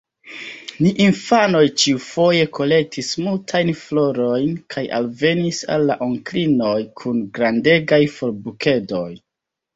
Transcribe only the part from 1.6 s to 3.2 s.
ĉiufoje kolektis